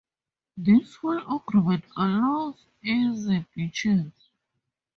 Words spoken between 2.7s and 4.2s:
easy beaching.